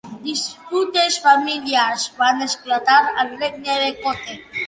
[0.27, 4.39] Disputes familiars van esclatar al regne de Kotte.